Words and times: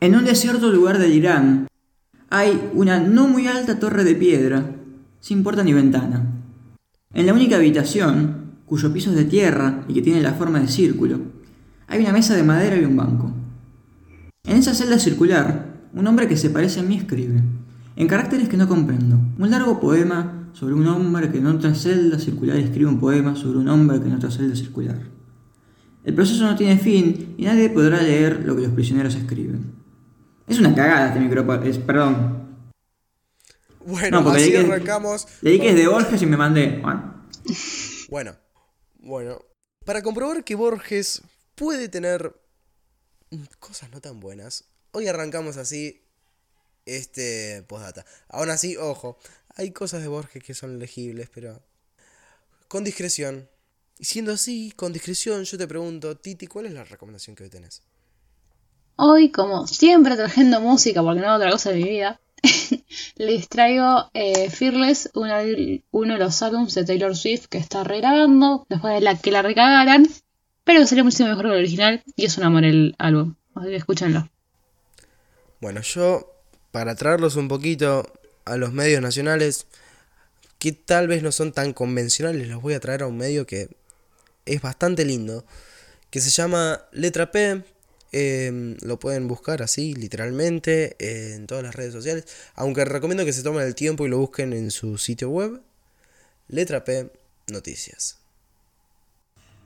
En 0.00 0.14
un 0.14 0.24
desierto 0.24 0.70
lugar 0.70 1.00
del 1.00 1.12
Irán 1.12 1.66
hay 2.30 2.70
una 2.72 3.00
no 3.00 3.26
muy 3.26 3.48
alta 3.48 3.80
torre 3.80 4.04
de 4.04 4.14
piedra, 4.14 4.76
sin 5.18 5.42
puerta 5.42 5.64
ni 5.64 5.72
ventana. 5.72 6.24
En 7.12 7.26
la 7.26 7.34
única 7.34 7.56
habitación, 7.56 8.60
cuyo 8.64 8.92
piso 8.92 9.10
es 9.10 9.16
de 9.16 9.24
tierra 9.24 9.84
y 9.88 9.94
que 9.94 10.02
tiene 10.02 10.20
la 10.20 10.34
forma 10.34 10.60
de 10.60 10.68
círculo, 10.68 11.18
hay 11.88 12.00
una 12.00 12.12
mesa 12.12 12.36
de 12.36 12.44
madera 12.44 12.76
y 12.76 12.84
un 12.84 12.94
banco. 12.94 13.32
En 14.44 14.58
esa 14.58 14.72
celda 14.72 15.00
circular, 15.00 15.88
un 15.92 16.06
hombre 16.06 16.28
que 16.28 16.36
se 16.36 16.50
parece 16.50 16.78
a 16.78 16.84
mí 16.84 16.96
escribe, 16.96 17.42
en 17.96 18.06
caracteres 18.06 18.48
que 18.48 18.56
no 18.56 18.68
comprendo, 18.68 19.18
un 19.36 19.50
largo 19.50 19.80
poema 19.80 20.48
sobre 20.52 20.74
un 20.74 20.86
hombre 20.86 21.32
que 21.32 21.38
en 21.38 21.46
otra 21.46 21.74
celda 21.74 22.20
circular 22.20 22.56
escribe 22.56 22.88
un 22.88 23.00
poema 23.00 23.34
sobre 23.34 23.58
un 23.58 23.68
hombre 23.68 24.00
que 24.00 24.06
en 24.06 24.14
otra 24.14 24.30
celda 24.30 24.54
circular. 24.54 25.00
El 26.04 26.14
proceso 26.14 26.44
no 26.44 26.54
tiene 26.54 26.78
fin 26.78 27.34
y 27.36 27.46
nadie 27.46 27.68
podrá 27.68 28.00
leer 28.00 28.44
lo 28.46 28.54
que 28.54 28.62
los 28.62 28.70
prisioneros 28.70 29.16
escriben. 29.16 29.87
Es 30.48 30.58
una 30.58 30.74
cagada 30.74 31.08
este 31.08 31.20
micrófono, 31.20 31.62
es, 31.62 31.78
perdón. 31.78 32.48
Bueno, 33.84 34.18
así 34.30 34.56
arrancamos. 34.56 35.26
Leí 35.42 35.60
que 35.60 35.70
es 35.70 35.76
de 35.76 35.88
Borges 35.88 36.20
y 36.22 36.26
me 36.26 36.36
mandé. 36.36 36.82
Bueno. 38.08 38.36
bueno, 38.98 39.44
Para 39.84 40.02
comprobar 40.02 40.44
que 40.44 40.54
Borges 40.54 41.22
puede 41.54 41.88
tener 41.88 42.34
cosas 43.58 43.90
no 43.90 44.00
tan 44.00 44.20
buenas, 44.20 44.64
hoy 44.92 45.06
arrancamos 45.06 45.56
así 45.58 46.02
este 46.86 47.62
postdata. 47.68 48.06
Aún 48.28 48.50
así, 48.50 48.76
ojo, 48.76 49.18
hay 49.54 49.72
cosas 49.72 50.02
de 50.02 50.08
Borges 50.08 50.42
que 50.42 50.54
son 50.54 50.78
legibles, 50.78 51.28
pero 51.32 51.62
con 52.68 52.84
discreción. 52.84 53.48
Y 53.98 54.04
siendo 54.04 54.32
así, 54.32 54.72
con 54.76 54.92
discreción, 54.92 55.44
yo 55.44 55.58
te 55.58 55.66
pregunto, 55.66 56.16
Titi, 56.16 56.46
¿cuál 56.46 56.66
es 56.66 56.72
la 56.72 56.84
recomendación 56.84 57.36
que 57.36 57.44
hoy 57.44 57.50
tenés? 57.50 57.82
Hoy, 59.00 59.30
como 59.30 59.68
siempre 59.68 60.16
trayendo 60.16 60.60
música, 60.60 61.04
porque 61.04 61.20
no 61.20 61.30
hay 61.30 61.36
otra 61.36 61.52
cosa 61.52 61.70
en 61.70 61.76
mi 61.76 61.84
vida, 61.84 62.20
les 63.14 63.48
traigo 63.48 64.10
eh, 64.12 64.50
Fearless, 64.50 65.10
uno 65.14 66.14
de 66.14 66.18
los 66.18 66.42
álbumes 66.42 66.74
de 66.74 66.84
Taylor 66.84 67.16
Swift 67.16 67.46
que 67.46 67.58
está 67.58 67.84
regrabando, 67.84 68.66
después 68.68 68.94
de 68.94 69.00
la 69.00 69.16
que 69.16 69.30
la 69.30 69.42
recagaran, 69.42 70.08
pero 70.64 70.84
sería 70.84 71.04
muchísimo 71.04 71.28
mejor 71.28 71.44
que 71.44 71.52
el 71.52 71.58
original 71.58 72.02
y 72.16 72.24
es 72.24 72.38
un 72.38 72.44
amor 72.44 72.64
el 72.64 72.96
álbum. 72.98 73.36
Así 73.54 73.68
que 73.68 73.76
escúchenlo. 73.76 74.28
Bueno, 75.60 75.80
yo, 75.82 76.32
para 76.72 76.96
traerlos 76.96 77.36
un 77.36 77.46
poquito 77.46 78.04
a 78.46 78.56
los 78.56 78.72
medios 78.72 79.00
nacionales, 79.00 79.68
que 80.58 80.72
tal 80.72 81.06
vez 81.06 81.22
no 81.22 81.30
son 81.30 81.52
tan 81.52 81.72
convencionales, 81.72 82.48
los 82.48 82.60
voy 82.60 82.74
a 82.74 82.80
traer 82.80 83.04
a 83.04 83.06
un 83.06 83.16
medio 83.16 83.46
que 83.46 83.68
es 84.44 84.60
bastante 84.60 85.04
lindo, 85.04 85.44
que 86.10 86.20
se 86.20 86.30
llama 86.30 86.80
Letra 86.90 87.30
P, 87.30 87.62
Em, 88.10 88.76
lo 88.82 88.98
pueden 88.98 89.28
buscar 89.28 89.62
así, 89.62 89.94
literalmente, 89.94 90.96
en 90.98 91.46
todas 91.46 91.62
las 91.62 91.74
redes 91.74 91.92
sociales. 91.92 92.24
Aunque 92.54 92.84
recomiendo 92.84 93.24
que 93.24 93.32
se 93.32 93.42
tomen 93.42 93.62
el 93.62 93.74
tiempo 93.74 94.06
y 94.06 94.08
lo 94.08 94.18
busquen 94.18 94.52
en 94.52 94.70
su 94.70 94.96
sitio 94.98 95.30
web. 95.30 95.60
Letra 96.48 96.84
P 96.84 97.10
Noticias. 97.52 98.18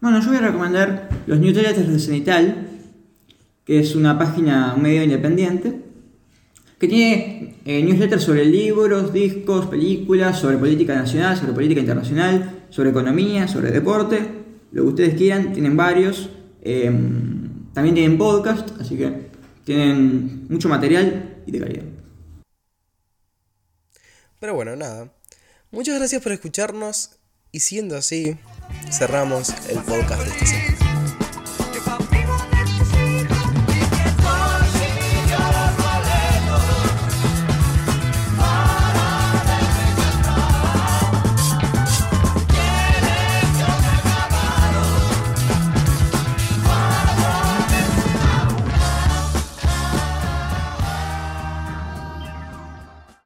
Bueno, 0.00 0.20
yo 0.20 0.28
voy 0.28 0.36
a 0.38 0.40
recomendar 0.40 1.08
los 1.26 1.38
newsletters 1.38 1.88
de 1.88 1.98
Cenital, 2.00 2.68
que 3.64 3.78
es 3.78 3.94
una 3.94 4.18
página, 4.18 4.74
un 4.74 4.82
medio 4.82 5.04
independiente, 5.04 5.80
que 6.80 6.88
tiene 6.88 7.54
eh, 7.64 7.80
newsletters 7.84 8.24
sobre 8.24 8.44
libros, 8.44 9.12
discos, 9.12 9.66
películas, 9.66 10.40
sobre 10.40 10.58
política 10.58 10.96
nacional, 10.96 11.36
sobre 11.36 11.52
política 11.52 11.80
internacional, 11.80 12.64
sobre 12.70 12.90
economía, 12.90 13.46
sobre 13.46 13.70
deporte, 13.70 14.18
lo 14.72 14.82
que 14.82 14.88
ustedes 14.88 15.14
quieran, 15.14 15.52
tienen 15.52 15.76
varios. 15.76 16.30
Em, 16.62 17.51
también 17.72 17.94
tienen 17.94 18.18
podcast, 18.18 18.70
así 18.80 18.96
que 18.96 19.30
tienen 19.64 20.46
mucho 20.48 20.68
material 20.68 21.42
y 21.46 21.52
de 21.52 21.60
calidad. 21.60 21.84
Pero 24.38 24.54
bueno, 24.54 24.74
nada. 24.76 25.12
Muchas 25.70 25.96
gracias 25.96 26.22
por 26.22 26.32
escucharnos 26.32 27.18
y 27.52 27.60
siendo 27.60 27.96
así, 27.96 28.36
cerramos 28.90 29.50
el 29.68 29.78
podcast 29.78 30.22
de 30.22 30.28
esta 30.30 30.46
semana. 30.46 30.81